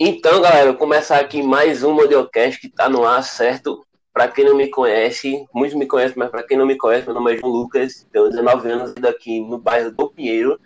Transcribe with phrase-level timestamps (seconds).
[0.00, 3.84] Então, galera, começar aqui mais um Modelcast que tá no ar, certo?
[4.12, 7.16] Para quem não me conhece, muitos me conhecem, mas para quem não me conhece, meu
[7.16, 10.60] nome é João Lucas, tenho 19 anos aqui no bairro do Pinheiro.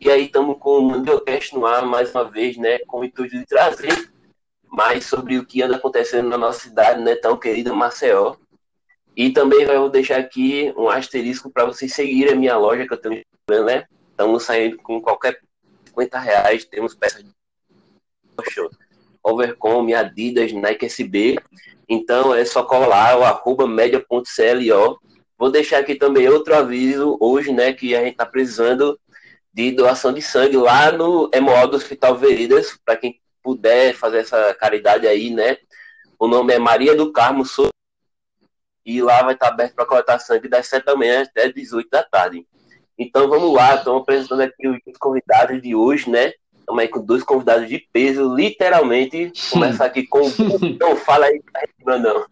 [0.00, 2.78] E aí estamos com o Modelcast no ar mais uma vez, né?
[2.86, 4.08] Com o intuito de trazer
[4.68, 7.16] mais sobre o que anda acontecendo na nossa cidade, né?
[7.16, 8.36] Tão querida Maceió.
[9.16, 12.98] E também vou deixar aqui um asterisco para vocês seguirem a minha loja que eu
[12.98, 13.24] tenho,
[13.64, 13.84] né?
[14.12, 15.40] Estamos saindo com qualquer
[15.88, 17.35] 50 reais, temos peças de
[19.22, 21.36] Overcome, Adidas, Nike SB.
[21.88, 24.98] Então é só colar o arroba média.clo.
[25.38, 28.98] Vou deixar aqui também outro aviso hoje, né, que a gente está precisando
[29.52, 34.54] de doação de sangue lá no Hemol do Hospital Veridas, para quem puder fazer essa
[34.54, 35.56] caridade aí, né?
[36.18, 37.70] O nome é Maria do Carmo Souza
[38.84, 42.02] e lá vai estar aberto para coletar sangue das 7 da manhã até 18 da
[42.02, 42.46] tarde.
[42.98, 46.32] Então vamos lá, estamos apresentando aqui os convidados de hoje, né?
[46.66, 49.32] Estamos aí com dois convidados de peso, literalmente.
[49.52, 50.32] Começar aqui com o
[50.66, 51.40] Então, fala aí,
[51.84, 52.26] Brandão.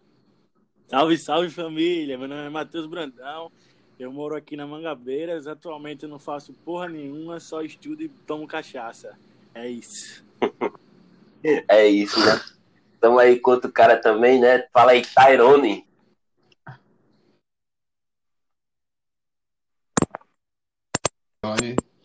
[0.89, 2.17] Salve, salve família.
[2.17, 3.49] Meu nome é Matheus Brandão.
[3.97, 5.47] Eu moro aqui na Mangabeiras.
[5.47, 9.17] Atualmente eu não faço porra nenhuma, só estudo e tomo cachaça.
[9.53, 10.21] É isso.
[11.41, 12.41] é isso, né?
[12.93, 14.67] Estamos aí com outro cara também, né?
[14.73, 15.87] Fala aí, Tyrone.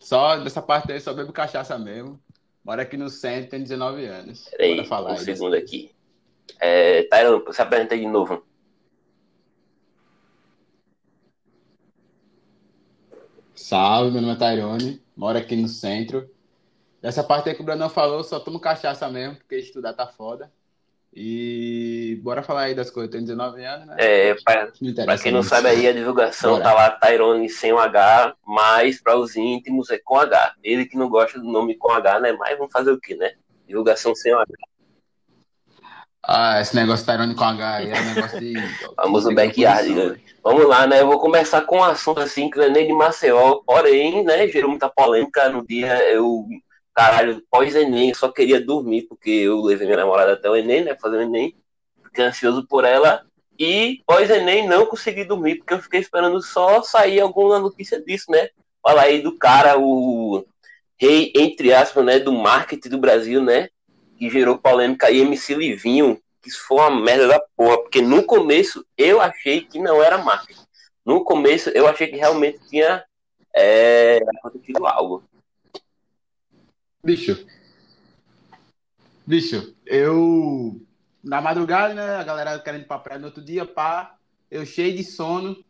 [0.01, 2.19] Só dessa parte aí, só bebo cachaça mesmo.
[2.65, 4.49] Mora aqui no centro, tem 19 anos.
[4.49, 5.91] Peraí, falar um segundo aqui.
[6.59, 8.43] É, Tyron, se apresenta de novo.
[13.53, 16.27] Salve, meu nome é Tyrone, moro aqui no centro.
[16.99, 20.51] Dessa parte aí que o Brandão falou, só tomo cachaça mesmo, porque estudar tá foda.
[21.13, 23.11] E bora falar aí das coisas.
[23.11, 23.95] Tem 19 anos, né?
[23.99, 24.71] É, pra,
[25.05, 26.63] pra quem não sabe aí, a divulgação bora.
[26.63, 30.55] tá lá Tyrone sem o H, mas para os íntimos é com H.
[30.63, 32.31] Ele que não gosta do nome com H, né?
[32.31, 33.33] Mas vamos fazer o quê, né?
[33.67, 34.53] Divulgação sem o H.
[36.23, 38.53] Ah, esse negócio Tyrone com H aí é um negócio de.
[38.95, 40.17] Vamos no backyard, né?
[40.43, 41.01] Vamos lá, né?
[41.01, 44.47] Eu vou começar com um assunto assim, que não é nem de Maceió, porém, né?
[44.47, 45.97] Gerou muita polêmica no dia.
[46.11, 46.45] Eu
[46.93, 50.95] caralho, pós-Enem, só queria dormir, porque eu levei minha namorada até o Enem, né?
[50.99, 51.55] Fazer o Enem,
[52.03, 53.25] fiquei ansioso por ela.
[53.57, 58.49] E pós-Enem não consegui dormir, porque eu fiquei esperando só sair alguma notícia disso, né?
[58.81, 60.45] Fala aí do cara, o
[60.97, 62.19] rei, entre aspas, né?
[62.19, 63.69] Do marketing do Brasil, né?
[64.17, 68.23] Que gerou polêmica aí, MC Livinho, que isso foi uma merda da porra, porque no
[68.23, 70.65] começo eu achei que não era marketing.
[71.05, 73.03] No começo eu achei que realmente tinha
[73.55, 75.23] é, acontecido algo.
[77.03, 77.45] Bicho.
[79.25, 80.81] Bicho, eu.
[81.23, 82.15] Na madrugada, né?
[82.15, 84.15] A galera querendo ir pra praia no outro dia, pá.
[84.49, 85.63] Eu cheio de sono.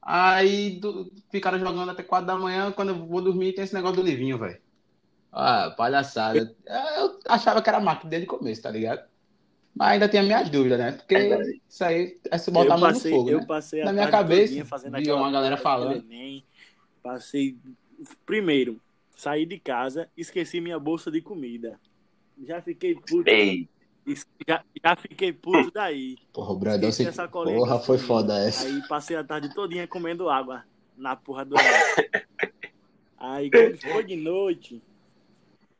[0.00, 2.70] Aí do, ficaram jogando até quatro da manhã.
[2.70, 4.60] Quando eu vou dormir, tem esse negócio do livinho, velho.
[5.32, 6.54] Ah, palhaçada.
[6.66, 9.02] Eu achava que era máquina desde o começo, tá ligado?
[9.74, 10.92] Mas ainda tinha minhas dúvidas, né?
[10.92, 13.30] Porque isso aí é se botar mão no fogo.
[13.30, 13.46] Eu né?
[13.46, 16.04] passei Na minha cabeça, vi uma galera falando.
[17.02, 17.58] passei.
[18.24, 18.80] Primeiro,
[19.16, 21.78] Saí de casa, esqueci minha bolsa de comida.
[22.42, 23.28] Já fiquei puto.
[23.28, 23.68] Ei.
[24.46, 26.18] Já, já fiquei puto daí.
[26.32, 27.04] Porra, o Bradão se...
[27.30, 28.66] Porra, foi foda essa.
[28.66, 30.64] Aí passei a tarde todinha comendo água
[30.96, 31.54] na porra do
[33.16, 34.82] Aí quando foi de noite,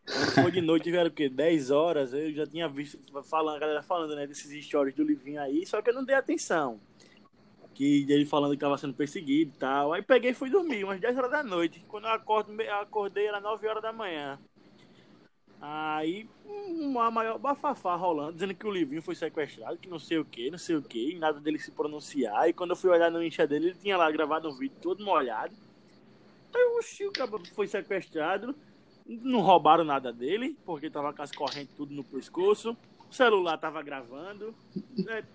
[0.06, 1.28] quando foi de noite, tiveram o quê?
[1.28, 5.42] 10 horas, eu já tinha visto falando, a galera falando, né, desses stories do Livinho
[5.42, 6.80] aí, só que eu não dei atenção
[7.74, 9.92] que ele falando que estava sendo perseguido e tal.
[9.92, 11.84] Aí peguei e fui dormir, umas 10 horas da noite.
[11.88, 14.38] Quando eu acordo, acordei, era 9 horas da manhã.
[15.60, 20.24] Aí, uma maior bafafá rolando, dizendo que o Livinho foi sequestrado, que não sei o
[20.24, 22.48] que, não sei o que, nada dele se pronunciar.
[22.48, 25.02] E quando eu fui olhar no Insta dele, ele tinha lá gravado um vídeo todo
[25.02, 25.54] molhado.
[26.54, 28.54] Aí, oxi, o cara foi sequestrado.
[29.06, 32.76] Não roubaram nada dele, porque tava com as correntes tudo no pescoço.
[33.08, 34.54] O celular tava gravando.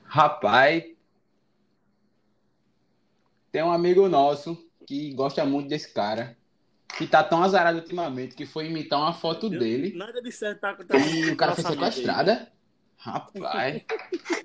[0.03, 0.83] Rapaz,
[3.51, 6.37] tem um amigo nosso que gosta muito desse cara.
[6.97, 9.93] Que tá tão azarado ultimamente que foi imitar uma foto dele.
[9.95, 12.47] Nada de certo tá, tá E o cara foi sequestrado.
[12.97, 13.83] Rapaz.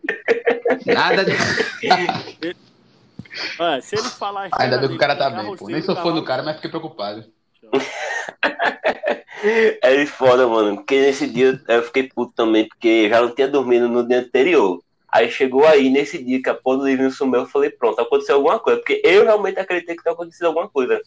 [0.86, 1.32] nada de.
[3.58, 4.48] Olha, se ele falar.
[4.52, 5.68] Ainda bem que o cara tá bem, pô.
[5.68, 7.24] Nem sou fã do cara, mas fiquei preocupado.
[9.82, 10.76] É foda, mano.
[10.76, 14.82] Porque nesse dia eu fiquei puto também, porque já não tinha dormido no dia anterior.
[15.14, 18.34] Aí chegou aí, nesse dia que a porra do livro sumiu, eu falei, pronto, aconteceu
[18.34, 18.80] alguma coisa.
[18.80, 21.00] Porque eu realmente acreditei que tinha acontecido alguma coisa.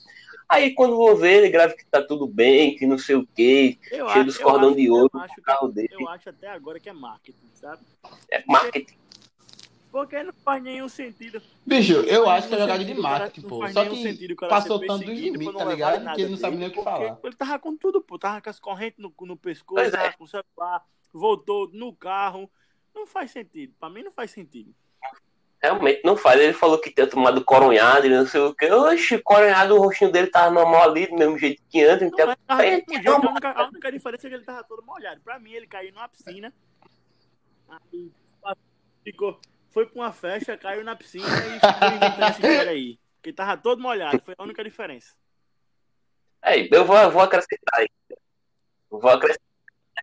[0.48, 3.77] Aí quando vou ver, ele grava que tá tudo bem, que não sei o quê,
[3.92, 5.89] eu cheio dos cordão de ouro no carro dele.
[5.92, 7.81] Eu acho até agora que é marketing, sabe?
[8.31, 8.95] É marketing.
[9.92, 11.42] Porque não faz nenhum sentido.
[11.65, 13.68] Bicho, eu acho que é jogada de marketing, pô.
[13.68, 16.15] Só que passou tanto dos limites, tá ligado?
[16.15, 17.19] Que ele não sabe nem o que falar.
[17.21, 18.18] Ele tava com tudo, pô.
[18.18, 20.12] Tava com as correntes no, no pescoço, tava é.
[20.13, 20.81] com o celular
[21.13, 22.50] voltou no carro.
[22.98, 23.74] Não faz sentido.
[23.80, 24.74] Pra mim não faz sentido.
[25.62, 26.42] Realmente não faz.
[26.42, 28.66] Ele falou que tinha tomado coronhado e não sei o que.
[28.72, 32.02] Oxe, coronhado, o rostinho dele tava normal ali, do mesmo jeito que antes.
[32.02, 34.84] Não, Então, é, tava jeito, a, única, a única diferença é que ele tava todo
[34.84, 35.22] molhado.
[35.22, 36.52] Pra mim, ele caiu numa piscina.
[37.70, 38.12] Aí
[39.04, 39.40] ficou,
[39.70, 43.00] foi pra uma festa, caiu na piscina e ficou inventando essa história aí.
[43.16, 44.20] Porque tava todo molhado.
[44.22, 45.14] Foi a única diferença.
[46.42, 47.88] é, eu vou, eu vou acrescentar aí.
[48.10, 49.47] Eu Vou acrescentar,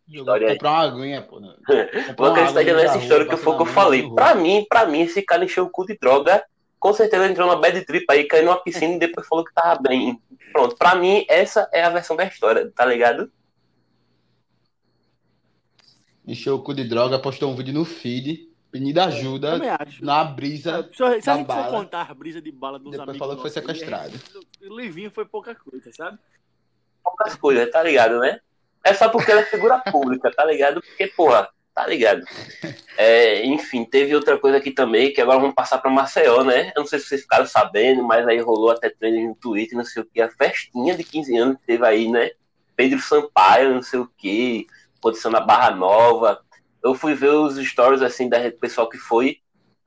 [0.09, 0.53] História aí.
[0.55, 1.41] comprar uma aguinha, pô.
[1.41, 1.55] né?
[2.17, 4.09] vou ainda nessa história que foi o que eu falei.
[4.15, 6.45] Pra mim, pra mim, esse cara encheu o cu de droga.
[6.79, 9.81] Com certeza entrou numa bad trip aí, caiu numa piscina e depois falou que tava
[9.81, 10.21] bem.
[10.53, 13.31] Pronto, pra mim, essa é a versão da história, tá ligado?
[16.27, 20.05] Encheu o cu de droga, postou um vídeo no feed, pedindo ajuda Também acho.
[20.05, 20.89] na brisa.
[20.93, 23.19] Se, a- se a gente for contar a brisa de bala dos Depois amigos.
[23.19, 24.15] falou que foi aí, sequestrado.
[24.63, 26.19] é- O Livinho foi pouca coisa, sabe?
[27.03, 28.41] poucas coisas, tá ligado, né?
[28.85, 30.81] É só porque ela é figura pública, tá ligado?
[30.83, 32.23] Porque, porra, tá ligado?
[32.97, 36.73] É, enfim, teve outra coisa aqui também, que agora vamos passar pra Maceió, né?
[36.77, 39.85] Eu não sei se vocês ficaram sabendo, mas aí rolou até trending no Twitter, não
[39.85, 42.31] sei o que, a festinha de 15 anos que teve aí, né?
[42.77, 44.67] Pedro Sampaio, não sei o que,
[44.99, 46.41] aconteceu na Barra Nova.
[46.83, 49.39] Eu fui ver os stories, assim, da pessoal que foi,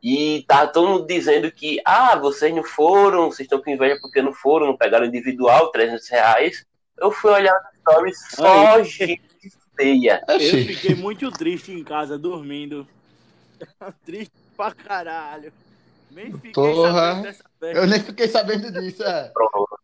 [0.01, 4.21] e tava todo mundo dizendo que, ah, vocês não foram, vocês estão com inveja porque
[4.21, 6.65] não foram, não pegaram individual, 300 reais.
[6.99, 9.21] Eu fui olhar os stories, só gente
[9.75, 10.23] feia.
[10.27, 10.63] Eu Oxi.
[10.75, 12.87] fiquei muito triste em casa, dormindo.
[14.05, 15.53] triste pra caralho.
[16.11, 16.91] Nem fiquei Porra.
[16.93, 17.79] sabendo dessa festa.
[17.79, 19.29] Eu nem fiquei sabendo disso, é.
[19.29, 19.79] Pronto.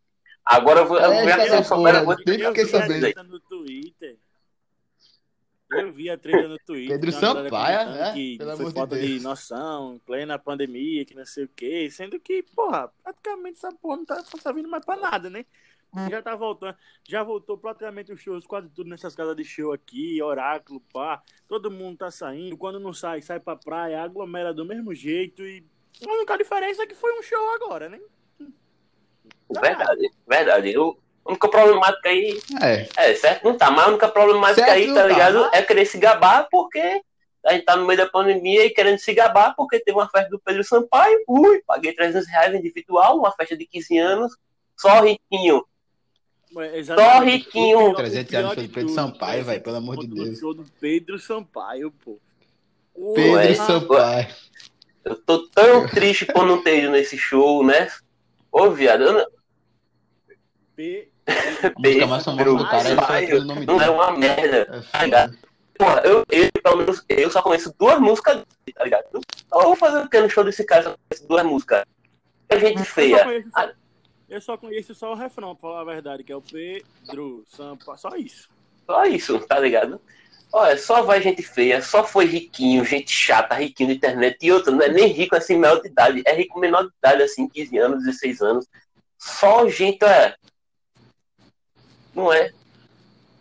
[0.46, 2.04] Agora eu vou, eu vou É, ver tá se da eu eu porra.
[2.04, 3.00] vou Nem Eu fiquei vi a sabendo.
[3.02, 4.18] treta no Twitter.
[5.72, 6.90] Eu vi a treta no Twitter.
[7.00, 8.14] Pedro Sampaio, né?
[8.14, 9.24] Que Pelo foi amor de falta de, Deus.
[9.24, 11.90] noção, plena pandemia, que não sei o quê.
[11.92, 15.46] Sendo que, porra, praticamente essa porra não tá, não tá vindo mais pra nada, né?
[16.10, 16.76] Já tá voltando,
[17.08, 21.22] já voltou praticamente os shows, quase tudo nessas casas de show aqui, Oráculo, pá.
[21.48, 22.58] Todo mundo tá saindo.
[22.58, 25.44] Quando não sai, sai pra praia, aglomera do mesmo jeito.
[25.46, 25.64] E
[26.08, 28.00] a única diferença é que foi um show agora, né?
[29.62, 30.74] Verdade, verdade.
[30.74, 33.12] Eu, a única problemática aí, É.
[33.12, 33.44] é, certo?
[33.44, 35.40] Não tá, mas a única problemática Certo aí, tá tá, ligado?
[35.42, 37.02] mas- É querer se gabar porque
[37.46, 40.30] a gente tá no meio da pandemia e querendo se gabar porque teve uma festa
[40.30, 41.24] do Pedro Sampaio.
[41.28, 44.36] Ui, paguei 300 reais individual, uma festa de 15 anos,
[44.78, 45.64] só riquinho.
[46.58, 47.14] É, exatamente.
[47.18, 47.78] Só riquinho.
[47.78, 49.98] O pior- o 300 pior anos foi do Pedro tudo, Sampaio, esse velho, pelo amor
[49.98, 50.40] de Deus.
[50.40, 52.20] show do Pedro Sampaio, pô.
[53.16, 54.28] Pedro Ué, Sampaio.
[55.04, 57.90] Eu tô tão triste por não ter ido nesse show, né?
[58.52, 59.26] Ô, viado, eu não,
[60.76, 64.12] P- A música mais famosa do cara é só Sampaio aquele nome não é uma
[64.18, 64.58] merda.
[64.58, 65.38] É Tá ligado?
[65.78, 69.06] Porra, eu, eu, pelo menos, eu só conheço duas músicas dele, tá ligado?
[69.14, 69.22] Eu
[69.52, 70.84] vou fazer o que no show desse cara?
[70.84, 71.84] Só conheço duas músicas.
[72.50, 73.26] A gente feia.
[74.30, 77.98] Eu só conheço só o refrão, pra falar a verdade, que é o Pedro Sampaio.
[77.98, 78.50] Só isso.
[78.86, 80.00] Só isso, tá ligado?
[80.52, 84.38] Olha, só vai gente feia, só foi riquinho, gente chata, riquinho de internet.
[84.40, 86.22] E outra, não é nem rico assim, maior de idade.
[86.26, 88.68] É rico menor de idade, assim, 15 anos, 16 anos.
[89.18, 90.36] Só gente, é.
[92.14, 92.52] Não é?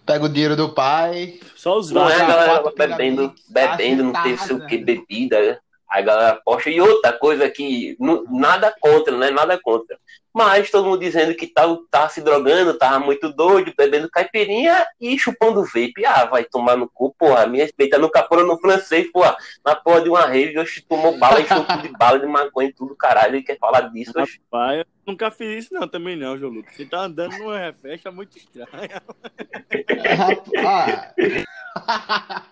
[0.06, 1.38] Pega o dinheiro do pai.
[1.54, 5.60] Só os Não é galera bebendo, bebendo, não tem sei o que, bebida.
[5.92, 6.70] A galera posta.
[6.70, 7.98] E outra coisa que
[8.30, 9.30] nada contra, né?
[9.30, 9.98] Nada contra.
[10.32, 15.18] Mas todo mundo dizendo que tá, tá se drogando, tava muito doido, bebendo caipirinha e
[15.18, 16.06] chupando vape.
[16.06, 17.46] Ah, vai tomar no cu, porra.
[17.46, 19.36] Me respeita, nunca foram no francês, porra.
[19.62, 22.72] Na porra de uma rave, hoje tomou bala, encheu tudo de bala, de maconha e
[22.72, 23.36] tudo, caralho.
[23.36, 24.14] E quer falar disso.
[24.16, 26.74] Rapaz, eu nunca fiz isso não, também não, João Lucas.
[26.74, 28.72] Você tá andando numa festa muito estranha.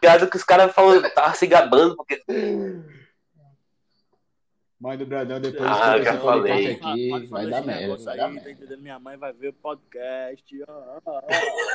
[0.02, 2.22] Ligado que os caras falam, tava se gabando, porque
[4.80, 6.72] mãe do Bradão, depois Ah, que já falei.
[6.72, 8.50] aqui, Pode vai dar merda, vai aí, dar tá merda.
[8.50, 8.80] entendendo?
[8.82, 10.64] Minha mãe vai ver o podcast.
[10.66, 10.72] ó,
[11.04, 11.20] ó, ó.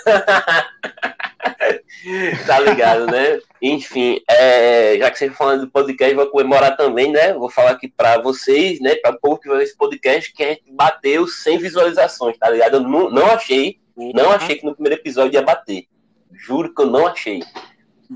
[2.47, 3.39] tá ligado, né?
[3.61, 7.33] Enfim, é, já que você tá falando do podcast, vou comemorar também, né?
[7.33, 8.95] Vou falar aqui pra vocês, né?
[8.95, 12.49] Pra o povo que vai ver esse podcast, que a gente bateu 100 visualizações, tá
[12.49, 12.75] ligado?
[12.77, 15.85] Eu não, não achei, não achei que no primeiro episódio ia bater.
[16.33, 17.41] Juro que eu não achei.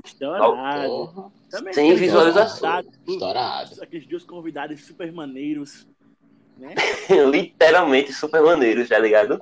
[0.04, 1.32] Estourado.
[1.50, 2.82] Porra, Também Sem visualização.
[3.06, 3.70] estourado.
[3.82, 5.86] Aqueles dois convidados super maneiros.
[6.56, 6.74] Né?
[7.30, 9.40] Literalmente super maneiros, tá ligado?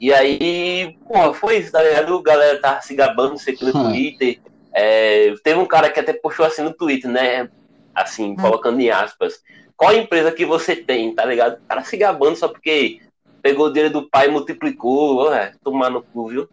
[0.00, 2.16] E aí, pô, foi isso, tá ligado?
[2.16, 3.90] A galera tava se gabando, não sei que, no Hum.
[3.90, 4.40] Twitter.
[4.72, 7.48] É, teve um cara que até postou assim no Twitter, né?
[7.94, 9.42] Assim, colocando em aspas.
[9.76, 11.58] Qual empresa que você tem, tá ligado?
[11.58, 13.00] O cara se gabando só porque
[13.42, 15.28] pegou o dinheiro do pai e multiplicou.
[15.28, 16.48] Ué, tomar no cu, viu?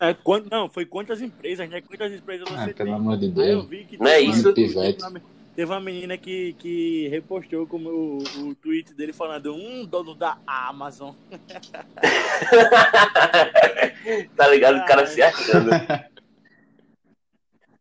[0.00, 1.80] É, quant- não, foi quantas empresas, né?
[1.80, 2.74] Quantas empresas você Ah, tem?
[2.74, 3.66] pelo amor de Aí eu Deus.
[3.68, 4.48] vi que Não é teve isso?
[4.48, 4.98] uma- Pivete.
[4.98, 5.22] Teve uma,
[5.56, 10.36] teve uma menina que, que repostou como o, o tweet dele falando um dono da
[10.46, 11.14] Amazon.
[14.36, 14.78] tá ligado?
[14.78, 15.70] O cara se achando.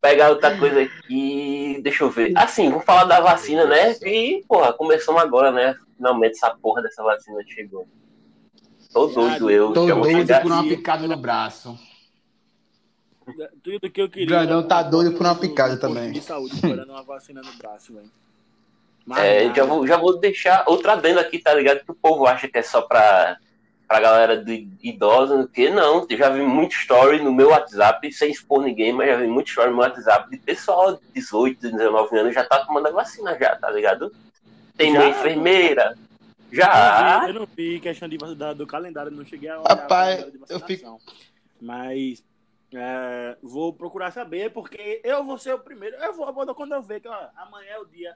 [0.01, 1.79] pegar outra coisa aqui.
[1.81, 2.33] Deixa eu ver.
[2.37, 3.93] Assim, vamos falar da vacina, né?
[4.05, 5.75] E, porra, começamos agora, né?
[5.97, 7.87] Finalmente essa porra dessa vacina chegou.
[8.93, 9.73] Tô doido eu.
[9.73, 11.77] Tô vou doido por uma picada no braço.
[13.63, 14.27] Tudo que eu queria.
[14.27, 16.19] Grandão tá doido por uma picada de também.
[16.21, 18.09] saúde esperando uma vacina no braço, velho.
[19.17, 21.83] É, já vou, já vou deixar outra adenda aqui, tá ligado?
[21.83, 23.37] Que o povo acha que é só pra,
[23.85, 26.05] pra galera de idosa, que não.
[26.09, 29.47] Eu já vi muito story no meu WhatsApp, sem expor ninguém, mas já vi muito
[29.49, 33.37] story no meu WhatsApp de pessoal de 18, 19 anos já tá tomando a vacina
[33.37, 34.09] já, tá ligado?
[34.77, 34.99] Tem Já?
[35.01, 35.97] uma enfermeira.
[36.49, 37.19] Eu Já.
[37.19, 40.17] não vi- Eu não vi questão de, da- do calendário, não cheguei a olhar Rapaz,
[40.31, 40.97] de eu vacinação.
[41.61, 42.23] Mas
[42.75, 45.95] é, vou procurar saber, porque eu vou ser o primeiro.
[45.97, 48.15] Eu vou, vou quando eu ver que ó, amanhã é o dia,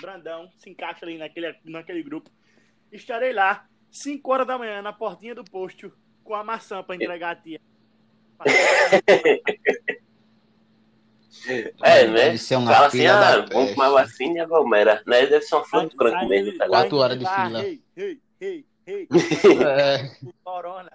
[0.00, 2.30] Brandão se encaixa ali naquele, naquele grupo.
[2.92, 5.92] Estarei lá, 5 horas da manhã, na portinha do posto,
[6.24, 7.60] com a maçã pra entregar a tia.
[11.82, 12.14] É, né?
[12.14, 15.02] Deve ser uma Fala assim, ah, vamos tomar vacina e aglomera.
[15.06, 15.26] Né?
[15.26, 16.82] Deve ser uma de franco aí mesmo, tá ligado?
[16.82, 17.64] Quatro horas de lá, fila.
[17.64, 19.08] Ei, ei, ei, ei,
[19.66, 20.10] É,
[20.42, 20.90] corona.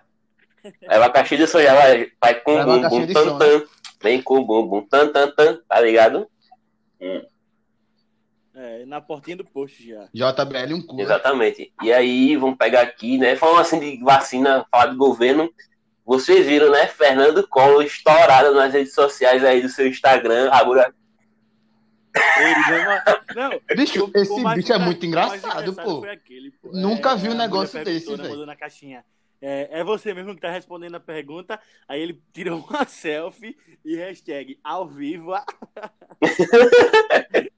[0.63, 3.63] Aí o abacaxi de soja vai, vai com Vai bum bum tan som, tan.
[4.01, 6.27] Vem com bum bum tan tan tan, tá ligado?
[8.55, 10.07] É, na portinha do posto já.
[10.13, 11.01] JBL um cu.
[11.01, 11.73] Exatamente.
[11.81, 13.35] E aí, vamos pegar aqui, né?
[13.35, 15.51] Falando assim de vacina, falar de governo.
[16.05, 16.85] Vocês viram, né?
[16.87, 20.49] Fernando Collor estourado nas redes sociais aí do seu Instagram.
[20.51, 20.93] Agora,
[23.35, 26.05] não, não, Bicho, esse bicho é muito engraçado, pô.
[26.05, 26.71] aquele, pô.
[26.71, 28.45] Nunca vi um negócio desse, né, velho.
[29.45, 31.59] É, é você mesmo que tá respondendo a pergunta.
[31.85, 35.33] Aí ele tirou uma selfie e hashtag ao vivo.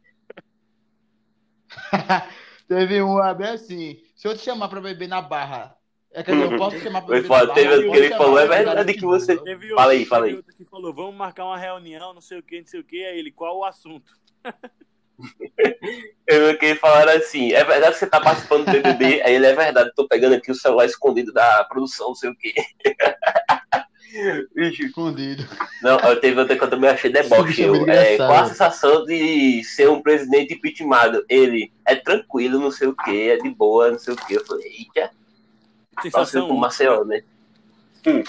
[2.67, 4.01] Teve um bem assim.
[4.15, 5.75] Se eu te chamar pra beber na barra.
[6.11, 7.53] É que eu posso te chamar pra beber na barra.
[7.53, 9.37] teve que ele falou, é verdade que você-.
[9.37, 10.37] Teve Fala aí, outro- fala teve aí.
[10.37, 13.05] outro que falou, vamos marcar uma reunião, não sei o que, não sei o que.
[13.05, 14.11] Aí ele, qual o assunto?
[16.27, 19.21] Eu queria falar assim: é verdade que você tá participando do BBB?
[19.25, 22.35] Aí ele é verdade, tô pegando aqui o celular escondido da produção, não sei o
[22.35, 22.53] quê.
[24.55, 25.45] Escondido.
[25.81, 27.63] Não, eu teve outra que eu também achei deboche.
[27.63, 31.25] É Eu, é, qual a sensação de ser um presidente impeachmentado?
[31.27, 34.35] Ele é tranquilo, não sei o que, é de boa, não sei o que.
[34.35, 35.11] Eu falei, eita,
[36.01, 36.47] Sensação.
[36.47, 37.23] pro Maceió, né?
[38.07, 38.23] Hum.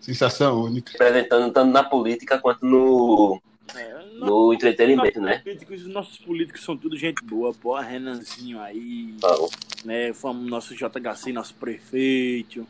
[0.00, 0.92] Sensação única.
[0.92, 3.40] representando tanto na política quanto no,
[3.76, 5.38] É, no entretenimento, né?
[5.38, 7.78] políticos, nossos políticos são tudo gente boa, pô.
[7.78, 9.48] Renanzinho aí, Então,
[9.84, 10.12] né?
[10.12, 12.66] Fomos nosso JHC, nosso prefeito.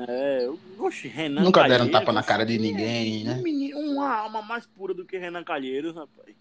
[0.00, 3.34] É, oxe, Renan Nunca deram Calheiros, tapa na cara de é, ninguém, né?
[3.38, 6.34] um menino- uma alma mais pura do que Renan Calheiros, rapaz.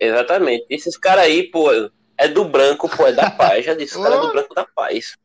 [0.00, 0.66] exatamente.
[0.68, 1.70] Esses caras aí, pô,
[2.18, 3.64] é do branco, pô, é da paz.
[3.64, 5.16] Já disse, o cara é do branco da paz.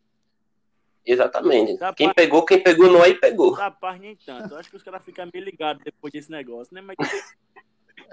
[1.06, 1.78] Exatamente.
[1.78, 2.16] Da Quem paz.
[2.16, 3.52] pegou, quem pegou não aí pegou.
[3.54, 4.54] Rapaz, nem tanto.
[4.54, 6.82] Eu acho que os caras ficam meio ligados depois desse negócio, né?
[6.82, 6.96] Mas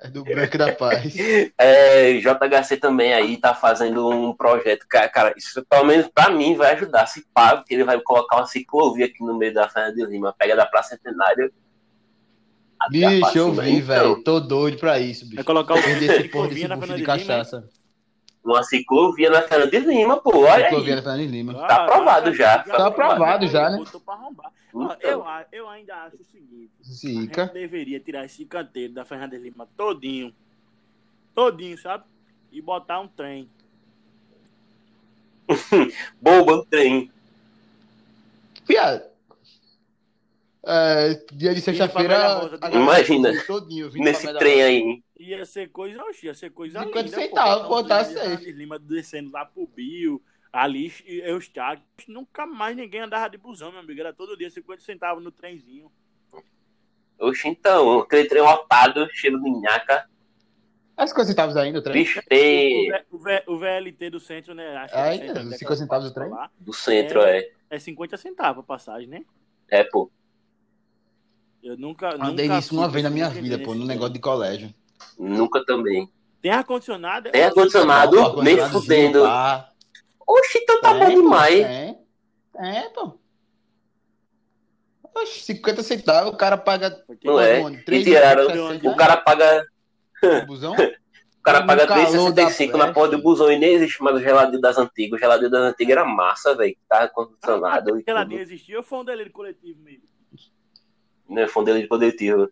[0.03, 1.15] É do branco da paz.
[1.59, 6.55] É, JHC também aí tá fazendo um projeto, cara, cara, isso pelo menos pra mim
[6.55, 9.95] vai ajudar, se paga, porque ele vai colocar uma ciclovia aqui no meio da Fernanda
[9.97, 11.53] de Lima, pega da Praça Centenário.
[12.81, 14.23] até a Bicho, eu vi, Então, velho.
[14.23, 15.45] Tô doido pra isso, vai bicho.
[15.45, 17.69] colocar o Perder esse porra ciclovia desse bucho de Lima, cachaça.
[18.49, 20.97] Uma ciclovia na Fernanda de Lima, pô, olha Ciclovia aí.
[20.97, 21.65] na Fernanda de Lima.
[21.65, 22.59] Ah, Tá aprovado já.
[22.63, 23.79] Tá aprovado já, né?
[23.83, 27.43] Então, Eu, eu ainda acho o seguinte: a Zica.
[27.45, 30.35] gente deveria tirar esse canteiro da Fernanda de Lima todinho.
[31.35, 32.05] Todinho, sabe?
[32.51, 33.49] E botar um trem.
[36.21, 37.11] bomba no trem.
[38.67, 39.11] Piada.
[40.67, 42.51] É, dia de sexta-feira.
[42.73, 45.03] Imagina, Todinho, Nesse trem aí.
[45.19, 47.17] Ia ser coisa, oxe, ia ser coisa 50 linda.
[47.17, 47.87] centavos.
[47.87, 50.23] Fernanda de Lima descendo lá pro Bio,
[50.53, 51.85] ali, Eustáquio.
[52.09, 54.01] Nunca mais ninguém andava de busão, meu amigo.
[54.01, 55.91] Era todo dia 50 centavos no trenzinho.
[57.19, 60.09] Oxe, então, aquele trem lotado, cheiro de nhaca.
[60.97, 61.95] As 50 centavos ainda, o trem?
[61.95, 64.77] Bicho, tem O, V- o VLT do centro, né?
[64.77, 66.31] Acho que é Ai, do centro, é, daquela 50 centavos o trem?
[66.59, 67.51] do centro, é.
[67.71, 69.25] É 50 centavos a passagem, né?
[69.69, 70.11] É, pô.
[71.69, 72.15] Eu nunca.
[72.15, 74.73] Andei nunca nisso uma vez na minha vida, pô, no negócio de colégio.
[75.19, 76.11] Nunca também.
[76.41, 77.31] Tem ar-condicionado?
[77.31, 79.23] Tem ar-condicionado, nem fudendo.
[80.27, 81.67] Oxe, então tá Tem, bom demais.
[81.67, 81.99] Tem.
[82.57, 83.19] É, pô.
[85.15, 87.05] Oxe, 50 centavos, o cara paga.
[87.23, 87.61] Não é?
[87.61, 87.79] onde?
[87.79, 88.47] E Três tiraram.
[88.85, 89.67] O cara paga
[90.47, 90.75] Busão?
[91.39, 94.21] O cara paga calor da 3,65 na porra do busão e nem existe mais o
[94.21, 95.17] geladeiro das antigas.
[95.17, 96.77] O geladeiro das antigas era massa, velho.
[96.87, 98.31] Tava condicionado e Aquela tudo.
[98.31, 100.08] nem existiu, foi um delírio coletivo mesmo.
[101.29, 102.51] Né, Fondeiro de coletivo.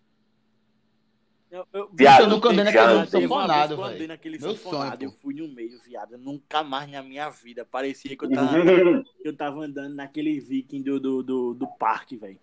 [1.50, 3.22] Eu, eu, Viado, eu nunca andei já naquele andei.
[3.22, 4.08] sanfonado, velho.
[4.08, 6.18] naquele Meu sanfonado, sonho, eu fui no meio, viado.
[6.18, 7.64] Nunca mais na minha vida.
[7.64, 8.56] Parecia que eu tava,
[9.24, 12.38] eu tava andando naquele viking do, do, do, do parque, velho.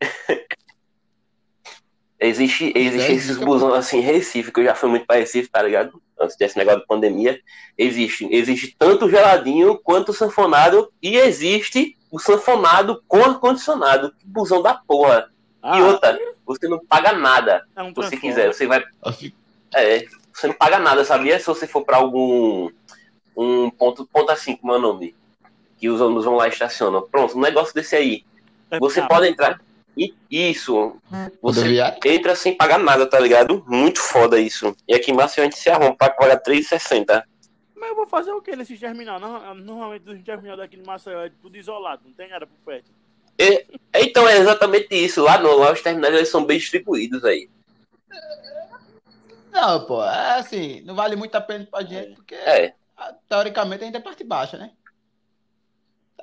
[2.18, 5.48] Existe, existe É, esses fica- busões assim, Recife, que eu já fui muito para Recife,
[5.50, 6.00] tá ligado?
[6.18, 7.38] Antes desse negócio de pandemia.
[7.76, 14.12] Existe, existe tanto o geladinho quanto o sanfonado, e existe o sanfonado com ar-condicionado.
[14.18, 15.30] Que busão da porra.
[15.62, 17.66] Ah, E outra, você não paga nada.
[17.76, 18.82] é um Se você quiser, você vai.
[19.18, 19.36] Fico-
[19.74, 21.38] É, você não paga nada, sabia?
[21.38, 22.70] Se você for para algum.
[23.36, 25.14] Um ponto, ponto assim, como é o nome?
[25.78, 27.02] Que os ônibus vão lá e estacionam.
[27.10, 28.24] Pronto, um negócio desse aí.
[28.80, 29.60] Você Ah, pode entrar.
[29.96, 30.96] E- Isso.
[31.40, 31.98] Você Rodoviário?
[32.04, 33.64] entra sem pagar nada, tá ligado?
[33.66, 34.76] Muito foda isso.
[34.86, 37.24] E aqui em Maceió a gente se arruma pra pagar R$3,60.
[37.74, 39.18] Mas eu vou fazer o que nesse terminal?
[39.18, 42.90] Não, normalmente os terminais daqui de Maceió é tudo isolado, não tem nada por perto.
[43.94, 45.22] Então é exatamente isso.
[45.22, 47.48] Lá, no, lá os terminais eles são bem distribuídos aí.
[49.52, 52.74] Não, pô, é assim, não vale muito a pena pra gente, porque É.
[53.28, 54.70] teoricamente a gente é parte baixa, né?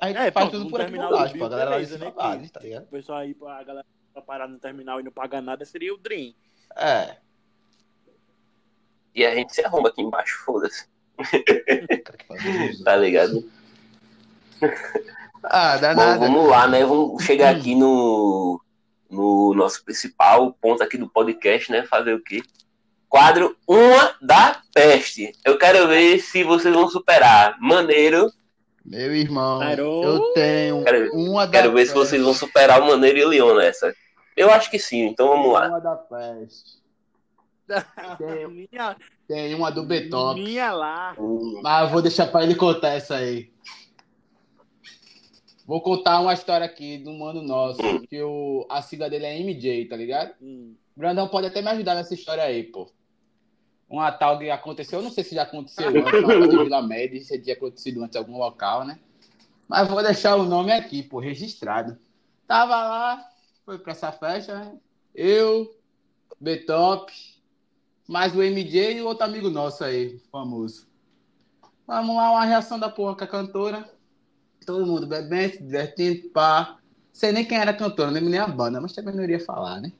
[0.00, 1.44] A gente É, faz pronto, tudo por aqui terminal por do baixo, pô.
[1.44, 2.82] A galera lá beleza, cima né, tá ligado?
[2.84, 5.98] O pessoal aí, a galera pra parar no terminal e não pagar nada seria o
[5.98, 6.34] Dream.
[6.76, 7.16] É.
[9.14, 10.86] E a gente se arruma aqui embaixo, foda-se.
[12.84, 13.48] Tá ligado?
[15.42, 16.18] Ah, dá Bom, nada.
[16.18, 16.84] vamos lá, né?
[16.84, 18.60] Vamos chegar aqui no,
[19.10, 21.84] no nosso principal ponto aqui do podcast, né?
[21.84, 22.42] Fazer o quê?
[23.08, 25.32] Quadro Uma da Peste.
[25.44, 27.56] Eu quero ver se vocês vão superar.
[27.60, 28.32] Maneiro.
[28.84, 30.04] Meu irmão, Parou.
[30.04, 32.06] eu tenho Quero- uma da Quero ver se peste.
[32.08, 33.94] vocês vão superar o Maneiro e o Leon nessa.
[34.36, 35.68] Eu acho que sim, então vamos lá.
[35.68, 36.82] Uma da peste.
[38.18, 40.38] Tem- minha, Tem uma do Betop.
[40.38, 41.16] minha lá.
[41.62, 43.50] Mas eu vou deixar pra ele contar essa aí.
[45.66, 49.86] Vou contar uma história aqui um mano nosso, que o, a sigla dele é MJ,
[49.86, 50.34] tá ligado?
[50.42, 50.74] Hum.
[50.94, 52.86] Brandão pode até me ajudar nessa história aí, pô.
[53.88, 57.20] Uma tal que aconteceu, eu não sei se já aconteceu antes, uma de Vila Média,
[57.22, 58.98] se tinha acontecido antes em algum local, né?
[59.68, 61.98] Mas vou deixar o nome aqui, pô, registrado.
[62.46, 63.30] Tava lá,
[63.64, 64.72] foi pra essa festa, né?
[65.14, 65.74] Eu,
[66.40, 67.12] Betop,
[68.06, 70.86] mais o MJ e o outro amigo nosso aí, famoso.
[71.86, 73.90] Vamos lá, uma reação da porra com a cantora.
[74.66, 76.78] Todo mundo bebendo, se divertindo, pá.
[77.12, 79.80] Sei nem quem era a cantora, nem nem a banda, mas também não iria falar,
[79.80, 79.92] né?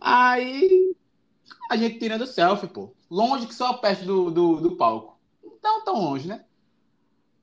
[0.00, 0.94] Aí
[1.70, 2.92] a gente tirando selfie, pô.
[3.08, 5.16] Longe que só perto do, do, do palco.
[5.62, 6.44] Não tão longe, né?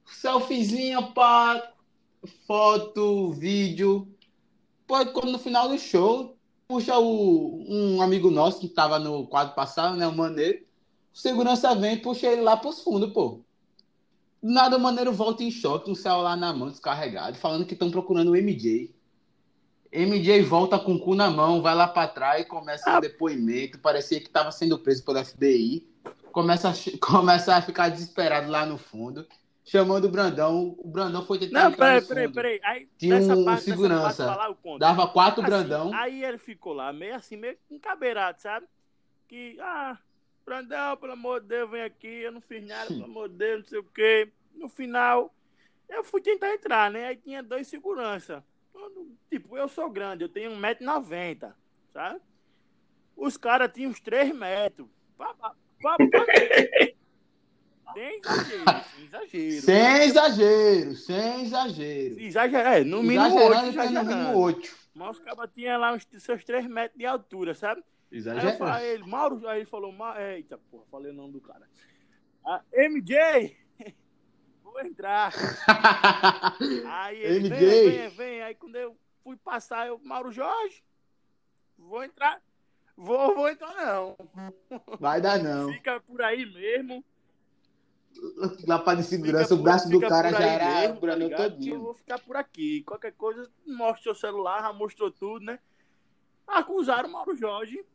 [0.05, 1.71] Selfiezinha, pá.
[2.45, 4.13] Foto, vídeo.
[4.85, 6.37] Pô, quando no final do show,
[6.67, 10.05] puxa o, um amigo nosso que tava no quadro passado, né?
[10.05, 10.65] O Maneiro.
[11.13, 13.45] O segurança vem e puxa ele lá pros fundos, pô.
[14.43, 18.35] Nada Maneiro volta em choque, o celular na mão, descarregado, falando que estão procurando o
[18.35, 18.93] MJ.
[19.91, 24.19] MJ volta com o cu na mão, vai lá pra trás, começa um depoimento, parecia
[24.19, 25.87] que estava sendo preso pelo FBI.
[26.31, 29.27] Começa a, começa a ficar desesperado lá no fundo,
[29.63, 30.75] chamando o Brandão.
[30.77, 32.59] O Brandão foi tentar Não, entrar peraí, peraí, peraí.
[32.63, 34.25] Aí, Tinha um parte, segurança.
[34.25, 34.79] Parte.
[34.79, 35.93] Dava quatro Assim, Brandão.
[35.93, 38.67] Aí ele ficou lá, meio assim, meio encabeirado, sabe?
[39.27, 39.97] Que, ah,
[40.45, 43.59] Brandão, pelo amor de Deus, vem aqui, eu não fiz nada, pelo amor de Deus,
[43.61, 44.31] não sei o quê.
[44.55, 45.33] No final,
[45.89, 47.07] eu fui tentar entrar, né?
[47.07, 48.43] Aí tinha dois segurança.
[49.29, 51.53] Tipo, eu sou grande, eu tenho 1,90m,
[51.93, 52.21] sabe?
[53.15, 54.87] Os caras tinham uns 3 metros.
[55.17, 55.95] Pá, pá, pá.
[57.93, 59.61] Sem exagero, sem exagero.
[59.61, 62.19] Sem exagero, sem exagero.
[62.19, 64.39] Exagero, é, no mínimo Exagerando, 8, tem no mínimo exagerando.
[64.39, 64.77] oito.
[64.93, 67.81] Mas os cabas tinham lá uns seus 3 metros de altura, sabe?
[67.81, 68.57] Aí eu Exagerando.
[68.57, 70.21] falei, Mauro, aí ele falou, Ma...
[70.21, 71.67] eita, porra, falei o nome do cara.
[72.45, 73.55] Ah, MJ,
[74.77, 75.33] vou entrar.
[76.85, 78.43] Aí ele, vem, vem, vem.
[78.43, 80.83] Aí quando eu fui passar, eu, Mauro Jorge,
[81.77, 82.39] vou entrar.
[82.95, 84.15] Vou, vou entrar não.
[84.99, 85.71] Vai dar não.
[85.71, 87.03] Fica por aí mesmo.
[88.67, 91.63] Lá pra de segurança, o braço do cara já era mesmo, o tá ligado?
[91.63, 92.81] Eu vou ficar por aqui.
[92.83, 95.59] Qualquer coisa, mostra seu celular, já mostrou tudo, né?
[96.47, 97.85] Acusaram o Mauro Jorge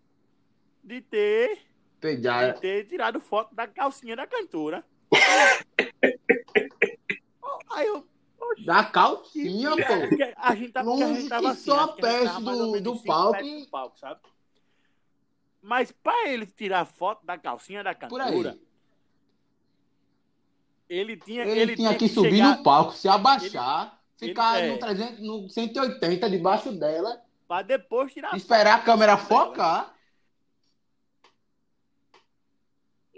[0.85, 1.63] de ter, de
[2.01, 2.55] Pegar.
[2.61, 4.85] ter tirado foto da calcinha da cantora.
[7.75, 8.07] Aí eu.
[8.41, 9.77] oxe, Da calcinha, pô.
[10.17, 12.81] que A gente tava, porque a Longe gente tava que assim, só a perto do-
[12.81, 14.21] do palco palco, sabe?
[15.61, 18.61] Mas pra ele tirar foto da calcinha da Por cantora, aí.
[20.89, 24.71] ele tinha, Ele, tinha que que subir chegar no palco, se abaixar, ele- ficar é.
[24.73, 29.92] no, 300, no 180 debaixo dela, pra depois tirar esperar a câmera focar.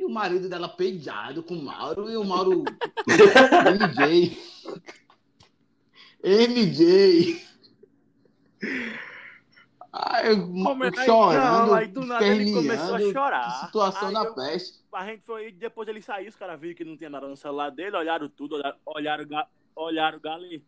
[0.05, 2.63] E o marido dela peidado com o Mauro e o Mauro.
[3.73, 4.37] MJ.
[6.23, 7.43] MJ.
[9.91, 13.61] Ai, eu Come- aí- chorando, não, aí do nada ele começou a chorar.
[13.61, 14.85] que Situação Aí da eu- peste.
[14.93, 17.71] A gente foi, depois ele saiu, os caras viram que não tinha nada no celular
[17.71, 20.63] dele, olharam tudo, olharam, olharam, olharam o gali.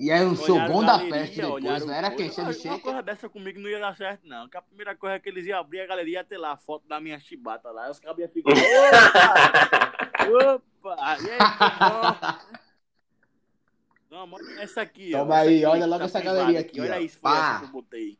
[0.00, 2.32] E aí um show bom da galeria, peste depois, não era o- quem?
[2.32, 4.48] Cheio de Uma coisa dessa comigo não ia dar certo, não.
[4.48, 6.88] Que a primeira coisa que eles iam abrir, a galeria ia ter lá a foto
[6.88, 7.90] da minha chibata lá.
[7.90, 8.50] Os cabos iam ficar.
[8.50, 9.92] Opa!
[10.82, 11.18] Opa!
[11.20, 12.16] E aí, tudo bom?
[14.10, 14.26] Não,
[14.58, 15.18] essa aqui, ó.
[15.18, 16.98] Toma Essa aí, aqui, olha logo tá essa galeria aqui, Olha ó.
[16.98, 18.18] isso, foi essa que eu botei.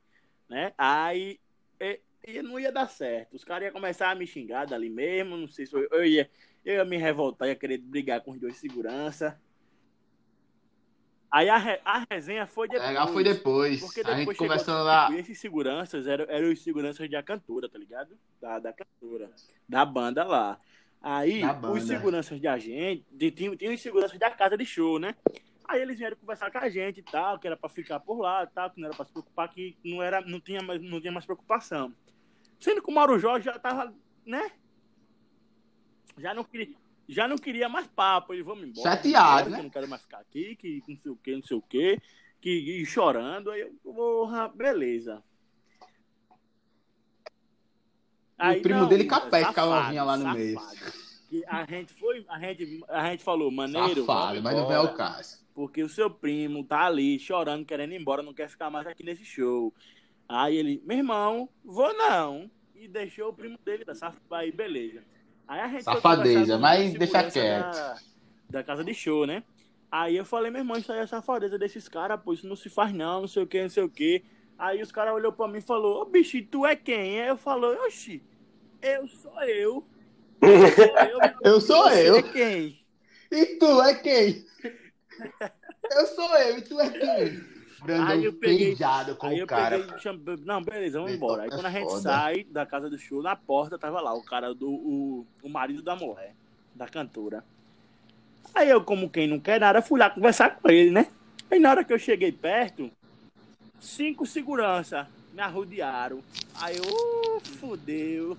[0.50, 0.74] Né?
[0.76, 1.40] Aí,
[1.80, 3.36] e, e não ia dar certo.
[3.36, 5.34] Os caras iam começar a me xingar dali mesmo.
[5.36, 6.30] Não sei se eu, eu ia,
[6.62, 9.40] eu ia me revoltar, ia querer brigar com os dois segurança.
[11.32, 12.88] Aí a, re- a resenha foi depois.
[12.88, 13.80] Legal foi depois.
[13.80, 15.06] Porque A depois gente chegou, conversando lá.
[15.06, 18.18] tipo, esses seguranças eram, eram os seguranças da cantora, tá ligado?
[18.40, 19.30] Da, da cantora.
[19.68, 20.60] Da banda lá.
[21.00, 21.74] Aí, Da banda.
[21.78, 25.14] os seguranças da gente, de- tinha, tinha os seguranças da casa de show, né?
[25.68, 28.42] Aí eles vieram conversar com a gente e tal, que era pra ficar por lá
[28.42, 31.00] e tal, que não era pra se preocupar, que não, era, não, tinha, mais, não
[31.00, 31.94] tinha mais preocupação.
[32.58, 33.94] Sendo que o Mauro Jorge já tava,
[34.26, 34.50] né?
[36.18, 36.74] Já não queria,
[37.10, 38.90] já não queria mais papo, ele vamos embora.
[38.90, 39.56] Chateado, né?
[39.56, 41.62] Que eu não quero mais ficar aqui, que não sei o que, não sei o
[41.62, 42.00] que,
[42.40, 43.50] que e chorando.
[43.50, 45.22] Aí eu, porra, beleza.
[48.38, 50.58] E o primo dele capete, safado, com a novinha lá no meio.
[51.28, 54.94] Que a gente foi, a gente, a gente falou, maneiro, Safado, mas não ao embora,
[54.94, 55.46] caso.
[55.54, 59.04] porque o seu primo tá ali chorando, querendo ir embora, não quer ficar mais aqui
[59.04, 59.72] nesse show.
[60.28, 62.50] Aí ele, meu irmão, vou não.
[62.74, 64.16] E deixou o primo dele da saf...
[64.30, 65.04] aí, beleza.
[65.50, 67.74] Aí a gente Safadeza, mas deixa quieto.
[67.74, 67.96] Da,
[68.50, 69.42] da casa de show, né?
[69.90, 72.70] Aí eu falei, meu irmão, isso aí é safadeza desses caras, pô, isso não se
[72.70, 74.22] faz não, não sei o que, não sei o que.
[74.56, 77.20] Aí os caras olhou pra mim e falou, ô bicho, tu é quem?
[77.20, 78.22] Aí eu falei, oxi,
[78.80, 79.84] eu sou eu.
[80.40, 82.16] Eu sou eu, Eu sou eu.
[82.16, 82.80] é quem?
[83.32, 84.46] E tu é quem?
[85.90, 87.44] Eu sou eu, e tu é quem?
[88.06, 88.76] Aí eu peguei-
[89.16, 89.78] com Aí eu o cara.
[89.78, 91.42] peguei, não, beleza, vamos embora.
[91.42, 92.00] Aí é quando a gente foda.
[92.02, 95.82] sai da casa do show, na porta tava lá o cara do o, o marido
[95.82, 96.34] da mulher,
[96.74, 97.44] da cantora.
[98.54, 101.06] Aí eu, como quem não quer nada, fui lá conversar com ele, né?
[101.50, 102.90] Aí na hora que eu cheguei perto,
[103.80, 106.20] cinco segurança me arrodearam.
[106.60, 108.36] Aí eu, uh, fudeu.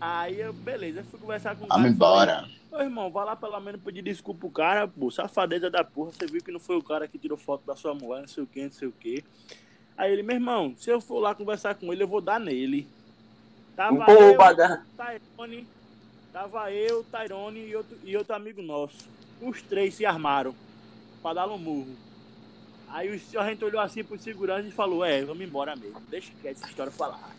[0.00, 1.80] Aí eu, beleza, fui conversar com o cara.
[1.82, 2.48] Vamos e falei, embora.
[2.70, 6.12] Ô, irmão, vai lá pelo menos pedir desculpa pro cara, pô, safadeza da porra.
[6.12, 8.42] Você viu que não foi o cara que tirou foto da sua mulher, não sei
[8.42, 9.24] o que, não sei o que.
[9.96, 12.86] Aí ele, meu irmão, se eu for lá conversar com ele, eu vou dar nele.
[13.74, 14.36] Tava Um eu.
[14.96, 15.66] Tyrone,
[16.32, 19.08] tava eu, Tyrone e outro, e outro amigo nosso.
[19.40, 20.54] Os três se armaram
[21.22, 21.94] pra dar um murro.
[22.88, 26.00] Aí o senhor a gente olhou assim pro segurança e falou, é, vamos embora mesmo.
[26.08, 27.35] Deixa que essa história falar.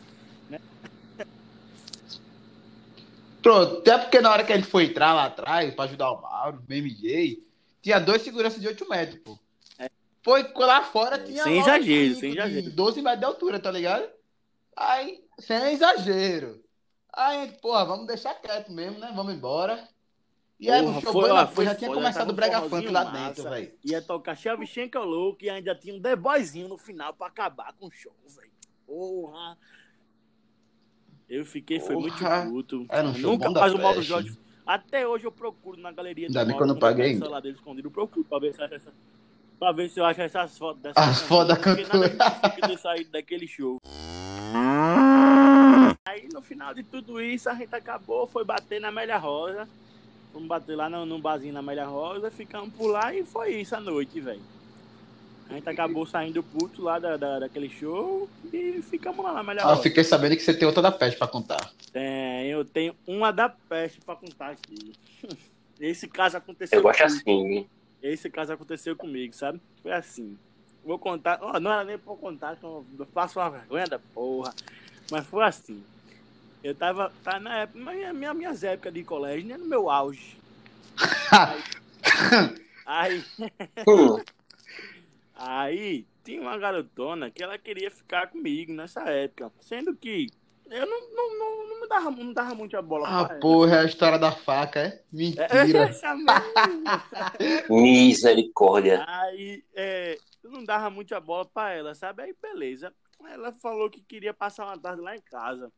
[3.42, 6.22] Pronto, até porque na hora que a gente foi entrar lá atrás pra ajudar o
[6.22, 7.44] Mauro, o MJ,
[7.82, 9.38] tinha dois seguranças de 8 metros, pô.
[10.22, 11.44] Foi lá fora, É, tinha.
[11.44, 12.72] sem exagero, sem exagero.
[12.72, 14.10] 12 metros de altura, tá ligado?
[14.76, 16.62] Aí, sem exagero.
[17.14, 19.12] Aí, porra, vamos deixar quieto mesmo, né?
[19.16, 19.88] Vamos embora.
[20.60, 22.62] E aí, Porra, o show foi- ó, lá, foi já tinha foda, começado o Brega
[22.64, 23.18] Funk lá massa.
[23.28, 23.72] dentro, velho.
[23.86, 27.86] Ia tocar Shevchenko louco e ainda tinha um The Boyzinho no final pra acabar com
[27.88, 28.52] o show, velho.
[28.86, 29.58] Porra.
[31.30, 32.18] Eu fiquei, foi muito
[32.50, 32.86] puto.
[33.20, 34.02] Show Nunca bom da mais o Mauro.
[34.02, 34.38] Jorge.
[34.66, 37.20] Até hoje eu procuro na galeria Ainda do bem que eu não paguei no ainda.
[37.26, 38.94] celular dele escondido, eu procuro pra ver se essa.
[39.60, 42.78] Pra ver se eu acho essas fotos dessa As fotos da Porque nada cantora.
[42.78, 43.78] saído daquele show.
[46.06, 49.68] Aí no final de tudo isso a gente acabou, foi bater na Amélia Rosa.
[50.32, 53.76] Fomos bater lá no, num barzinho na Amélia Rosa, ficamos por lá e foi isso
[53.76, 54.42] a noite, velho.
[55.50, 59.64] A gente acabou saindo puto lá da, da- daquele show e ficamos lá na Amélia
[59.66, 61.72] Ah, eu fiquei sabendo que você tem outra da peste pra contar.
[61.94, 64.94] Tem, eu tenho uma da peste pra contar aqui.
[65.80, 67.60] Esse caso aconteceu Eu gosto comigo.
[67.60, 67.68] assim.
[68.04, 69.62] Esse caso aconteceu comigo, sabe?
[69.82, 70.38] Foi assim.
[70.84, 71.40] Vou contar.
[71.42, 74.54] ó, não era nem pra contar, que eu faço uma vergonha da porra.
[75.12, 75.84] Mas foi assim.
[76.64, 77.12] Eu tava.
[77.24, 77.80] Tá na época.
[77.80, 79.58] Minha, minha, minhas épocas de colégio, né?
[79.58, 80.36] No meu auge.
[82.86, 83.24] Aí.
[83.88, 84.22] Hum,
[85.38, 89.52] Aí tinha uma garotona que ela queria ficar comigo nessa época.
[89.62, 90.28] Sendo que
[90.70, 93.42] eu não, não, não, não, me dava, não dava muita bola Ah, pra ela.
[93.42, 95.04] porra, é a história da faca, é?
[95.12, 95.48] Mentira.
[97.70, 99.06] misericórdia.
[99.08, 102.24] Aí, é, eu não dava muita bola pra ela, sabe?
[102.24, 102.94] Aí, beleza.
[103.30, 105.72] Ela falou que queria passar uma tarde lá em casa.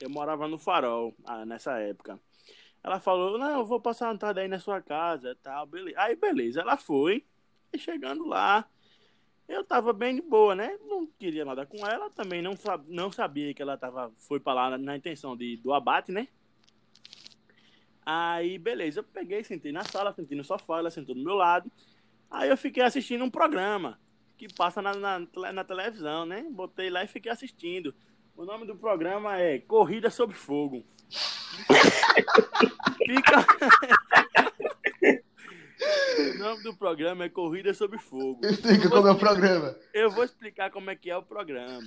[0.00, 2.18] Eu morava no Farol, ah, nessa época.
[2.82, 5.98] Ela falou, não, eu vou passar uma tarde aí na sua casa, tal, beleza.
[6.00, 7.24] Aí, beleza, ela foi.
[7.72, 8.68] E chegando lá,
[9.48, 10.76] eu tava bem de boa, né?
[10.86, 12.54] Não queria nada com ela, também não,
[12.88, 16.28] não sabia que ela tava, foi pra lá na, intenção de, do abate, né?
[18.04, 21.70] Aí, beleza, eu peguei, sentei na sala, sentei no sofá, ela sentou do meu lado.
[22.30, 23.98] Aí eu fiquei assistindo um programa
[24.36, 26.44] que passa na, na, na televisão, né?
[26.50, 27.94] Botei lá e fiquei assistindo.
[28.36, 30.84] O nome do programa é Corrida Sob Fogo.
[33.06, 33.46] Fica.
[36.34, 38.40] O nome do programa é Corrida Sob Fogo.
[38.44, 39.76] Explica como é o programa.
[39.94, 41.86] Eu vou explicar como é que é o programa.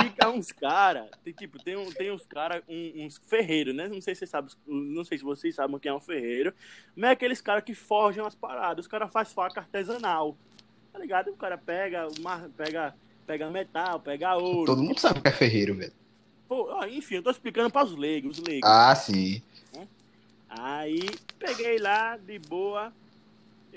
[0.00, 3.88] Fica uns caras, tem, tipo, tem, um, tem uns caras, um, uns ferreiros, né?
[3.88, 6.54] Não sei se vocês sabem, não sei se vocês sabem o que é um ferreiro,
[6.96, 8.86] mas é aqueles caras que forjam as paradas.
[8.86, 10.36] Os caras fazem faca artesanal.
[10.92, 11.30] Tá ligado?
[11.30, 12.94] O cara pega, uma, pega,
[13.26, 14.66] pega metal, pega ouro.
[14.66, 15.92] Todo mundo sabe o que é ferreiro, velho.
[16.48, 18.68] Pô, enfim, eu tô explicando para os leigos, os leigos.
[18.68, 19.42] Ah, sim.
[20.48, 22.92] Aí peguei lá, de boa,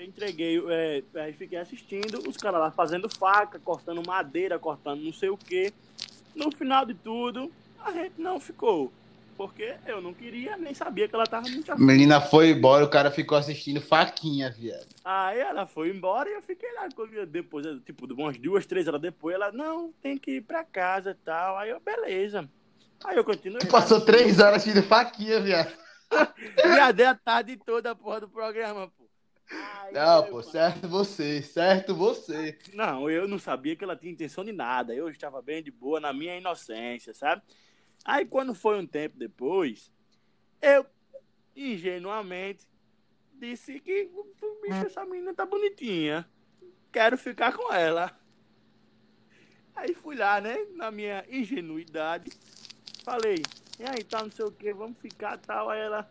[0.04, 5.30] entreguei, é, aí fiquei assistindo, os caras lá fazendo faca, cortando madeira, cortando não sei
[5.30, 5.72] o que.
[6.34, 7.50] No final de tudo,
[7.82, 8.92] a gente não ficou.
[9.36, 11.84] Porque eu não queria, nem sabia que ela tava muito afim.
[11.84, 14.86] menina foi embora, o cara ficou assistindo faquinha, viado.
[15.04, 16.88] Aí ela foi embora e eu fiquei lá.
[17.28, 21.14] Depois, tipo, umas duas, três horas depois, ela, não, tem que ir pra casa e
[21.14, 21.58] tal.
[21.58, 22.48] Aí eu, beleza.
[23.04, 23.60] Aí eu continuei.
[23.60, 25.70] Tu passou três horas assistindo faquinha, viado.
[26.64, 29.05] Já dei a tarde toda a porra do programa, pô.
[29.50, 32.58] Aí Não, pô, certo você, certo você.
[32.72, 34.94] Não, eu não sabia que ela tinha intenção de nada.
[34.94, 37.42] Eu estava bem de boa na minha inocência, sabe?
[38.04, 39.92] Aí quando foi um tempo depois,
[40.60, 40.86] eu
[41.54, 42.66] ingenuamente
[43.34, 44.10] disse que
[44.62, 46.28] bicho, essa menina tá bonitinha.
[46.92, 48.18] Quero ficar com ela.
[49.74, 50.56] Aí fui lá, né?
[50.74, 52.30] Na minha ingenuidade,
[53.04, 53.42] falei,
[53.78, 55.68] e aí, tá, não sei o que, vamos ficar tal.
[55.68, 56.10] Aí ela,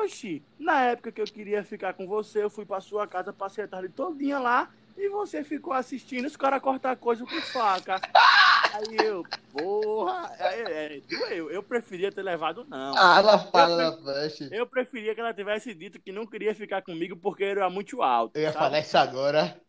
[0.00, 3.64] oxi, na época que eu queria ficar com você, eu fui pra sua casa, passei
[3.64, 8.00] a tarde todinha lá, e você ficou assistindo os caras cortar coisa com faca.
[8.72, 11.50] Aí eu, porra, aí, é, doeu.
[11.50, 12.94] Eu preferia ter levado não.
[12.96, 14.48] Ah, ela fala na flecha.
[14.50, 18.00] Eu preferia que ela tivesse dito que não queria ficar comigo porque eu era muito
[18.00, 18.34] alto.
[18.34, 18.64] Eu ia sabe?
[18.64, 19.60] falar isso agora.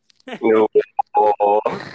[0.42, 0.70] Eu,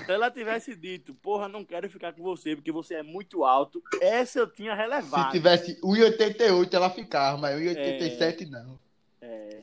[0.07, 3.83] Se ela tivesse dito, porra, não quero ficar com você porque você é muito alto,
[4.01, 5.33] essa eu tinha Se relevado.
[5.33, 8.79] tivesse 1,88 ela ficava, mas 1,87 não.
[9.21, 9.63] É,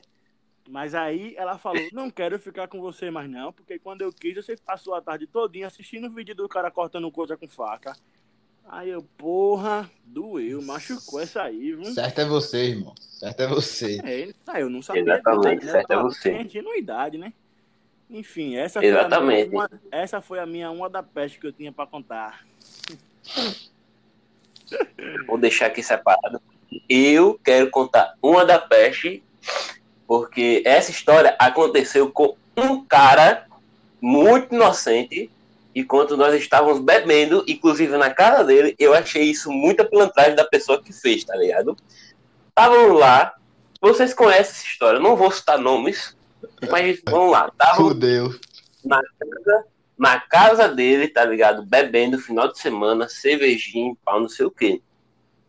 [0.68, 4.34] mas aí ela falou, não quero ficar com você mais não, porque quando eu quis,
[4.34, 7.96] você passou a tarde todinha assistindo o vídeo do cara cortando coisa com faca.
[8.68, 11.84] Aí eu, porra, doeu, machucou essa aí, viu?
[11.92, 12.94] Certo é você, irmão.
[12.98, 14.00] Certo é você.
[14.04, 15.02] É, ah, eu não sabia.
[15.02, 15.72] Exatamente, né?
[15.72, 16.30] certo é você.
[16.32, 17.32] com ingenuidade, né?
[18.10, 18.90] Enfim, essa foi.
[18.90, 22.46] A minha, uma, essa foi a minha uma da peste que eu tinha pra contar.
[25.26, 26.40] vou deixar aqui separado.
[26.88, 29.22] Eu quero contar uma da peste,
[30.06, 33.46] porque essa história aconteceu com um cara
[34.00, 35.30] muito inocente.
[35.74, 40.44] E quando nós estávamos bebendo, inclusive na casa dele, eu achei isso muita pilantragem da
[40.44, 41.76] pessoa que fez, tá ligado?
[42.48, 43.34] Estavam lá,
[43.78, 46.15] vocês conhecem essa história, não vou citar nomes,
[46.70, 47.50] mas vamos lá.
[47.52, 48.34] Estavam Fudeu.
[48.84, 49.64] na casa,
[49.98, 51.64] na casa dele, tá ligado?
[51.64, 54.80] Bebendo final de semana, cervejinha, pau, não sei o quê.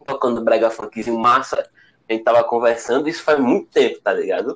[0.05, 1.69] Tocando brega funkzinho massa.
[2.09, 4.55] A gente tava conversando, isso faz muito tempo, tá ligado?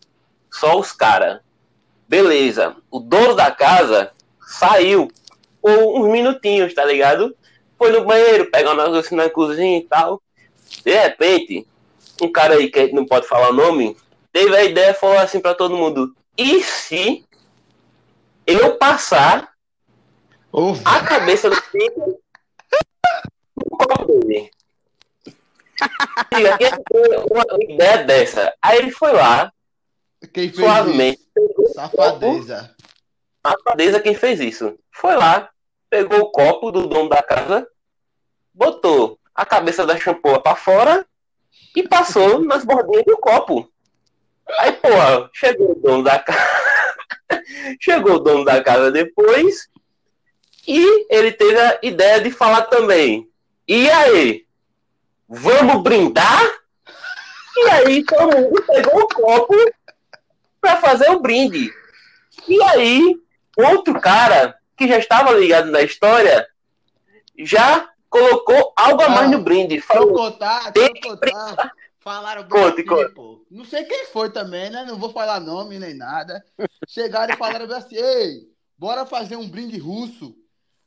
[0.49, 1.41] Só os caras.
[2.07, 2.75] Beleza.
[2.89, 4.11] O dono da casa
[4.45, 5.09] saiu
[5.61, 7.35] por uns minutinhos, tá ligado?
[7.77, 10.21] Foi no banheiro, pegar um negócio na cozinha e tal.
[10.83, 11.67] De repente,
[12.21, 13.97] um cara aí que a gente não pode falar o nome,
[14.31, 17.25] teve a ideia e falou assim pra todo mundo: e se
[18.45, 19.51] eu passar
[20.85, 22.19] a cabeça do filho
[23.55, 24.51] no copo dele.
[27.31, 28.53] Uma ideia dessa?
[28.61, 29.51] Aí ele foi lá,
[30.33, 31.73] quem fez suavemente, isso?
[31.73, 32.75] Safadeza.
[33.45, 34.77] safadeza quem fez isso.
[34.91, 35.49] Foi lá,
[35.89, 37.67] pegou o copo do dono da casa,
[38.53, 41.05] botou a cabeça da champoa pra fora
[41.75, 43.71] e passou nas bordinhas do copo.
[44.59, 46.61] Aí, porra, chegou o dono da casa.
[47.79, 49.69] chegou o dono da casa depois
[50.67, 53.27] e ele teve a ideia de falar também.
[53.67, 54.45] E aí?
[55.27, 56.41] Vamos brindar?
[57.57, 59.55] E aí todo mundo pegou o copo
[60.59, 61.71] pra fazer o brinde.
[62.47, 63.15] E aí,
[63.57, 66.47] outro cara que já estava ligado na história
[67.37, 69.37] já colocou algo a mais Não.
[69.37, 69.77] no brinde.
[69.77, 71.71] Deixa eu Falou, contar, deixa eu contar.
[72.01, 73.13] Falaram bem Conte, assim, conte.
[73.13, 73.45] pô.
[73.49, 74.83] Não sei quem foi também, né?
[74.85, 76.43] Não vou falar nome nem nada.
[76.87, 80.35] Chegaram e falaram bem assim, ei, bora fazer um brinde russo.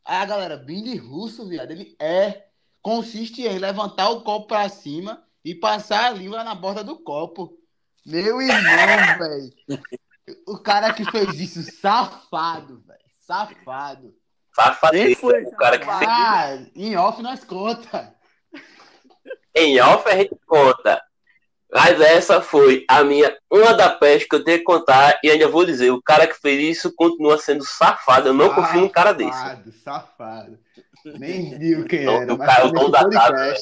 [0.05, 2.46] Aí a galera, brinde russo, viado, ele é.
[2.83, 7.57] Consiste em levantar o copo pra cima e passar a língua na borda do copo.
[8.05, 8.61] Meu irmão,
[9.18, 9.53] velho.
[10.46, 13.00] O cara que fez isso, safado, velho.
[13.20, 14.14] Safado.
[15.16, 18.14] foi O cara que fez Ah, em off nós conta.
[19.55, 21.03] Em off a gente conta.
[21.73, 25.19] Mas essa foi a minha, uma da peste que eu tenho que contar.
[25.25, 28.29] E ainda vou dizer, o cara que fez isso continua sendo safado.
[28.29, 29.33] Eu não confio num cara desse.
[29.33, 30.59] Safado, safado.
[31.05, 33.57] Nem viu quem era, o cara- o dono da casa.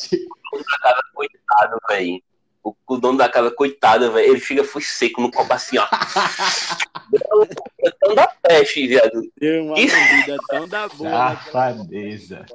[1.15, 2.23] Coitado, velho.
[2.63, 5.87] O, o dono da casa, coitado, velho, ele chega, foi seco no copo assim, ó.
[8.01, 9.23] tão da peste, viado.
[9.41, 9.97] Deu uma Isso.
[9.97, 11.11] bebida tão da boa.
[11.11, 12.47] naquela Safadeza.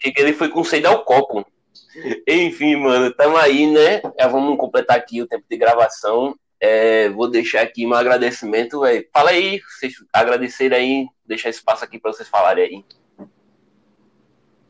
[0.00, 1.44] Chega, ele foi com sede ao copo.
[2.26, 4.00] Enfim, mano, tamo aí, né?
[4.18, 6.34] Já vamos completar aqui o tempo de gravação.
[6.60, 9.06] É, vou deixar aqui um agradecimento, velho.
[9.12, 12.84] Fala aí, vocês agradecerem aí, deixar espaço aqui pra vocês falarem aí.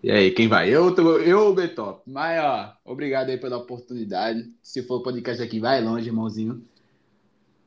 [0.03, 0.69] E aí, quem vai?
[0.69, 2.03] Eu, eu o Betop?
[2.07, 4.51] Mas, ó, obrigado aí pela oportunidade.
[4.61, 6.67] Se for podcast aqui, vai longe, irmãozinho.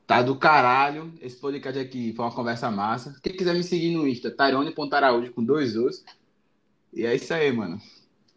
[0.06, 1.14] Tá do caralho.
[1.20, 3.18] Esse podcast aqui foi uma conversa massa.
[3.22, 6.04] Quem quiser me seguir no Insta, Tyrone.araújo com dois os.
[6.92, 7.80] E é isso aí, mano.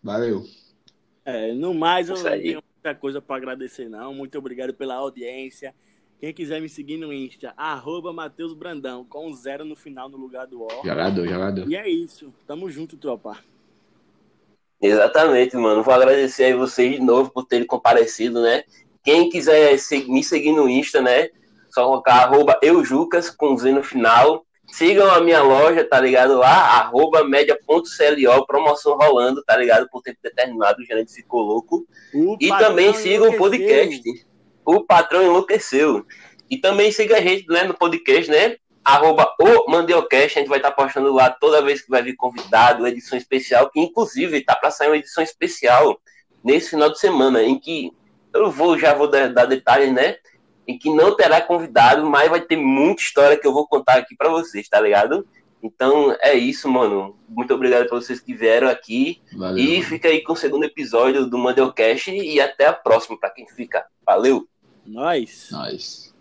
[0.02, 0.46] Valeu.
[1.30, 4.14] É, no mais, eu não tenho muita coisa pra agradecer, não.
[4.14, 5.74] Muito obrigado pela audiência.
[6.20, 10.48] Quem quiser me seguir no Insta, arroba Matheus Brandão, com zero no final no lugar
[10.48, 10.68] do O.
[10.84, 11.70] Jogador, jogador.
[11.70, 12.34] E é isso.
[12.46, 13.38] Tamo junto, tropa.
[14.82, 15.84] Exatamente, mano.
[15.84, 18.64] Vou agradecer aí vocês de novo por terem comparecido, né?
[19.04, 21.30] Quem quiser se- me seguir no Insta, né?
[21.70, 24.46] Só colocar arroba eujucas com Z no final.
[24.72, 26.38] Sigam a minha loja, tá ligado?
[26.38, 29.90] Lá, arroba média.clo, promoção rolando, tá ligado?
[29.90, 31.88] Por tempo determinado, o gerente ficou louco.
[32.14, 34.02] O E também siga o podcast.
[34.66, 36.06] O patrão enlouqueceu.
[36.50, 38.58] E também siga a gente né, no podcast, né?
[38.84, 40.38] Arroba o Mandeocast.
[40.38, 43.80] A gente vai estar postando lá toda vez que vai vir convidado, edição especial, que
[43.80, 46.00] inclusive tá para sair uma edição especial
[46.44, 47.92] nesse final de semana, em que
[48.34, 50.18] eu vou, já vou dar, dar detalhes, né?
[50.70, 54.16] Em que não terá convidado, mas vai ter muita história que eu vou contar aqui
[54.16, 55.28] para vocês, tá ligado?
[55.64, 57.18] Então é isso, mano.
[57.28, 59.20] Muito obrigado por vocês que vieram aqui.
[59.36, 59.58] Valeu.
[59.58, 63.48] E fica aí com o segundo episódio do Mandelcast e até a próxima para quem
[63.48, 63.84] fica.
[64.06, 64.48] Valeu!
[64.86, 65.50] Nós.
[65.52, 66.14] Nós.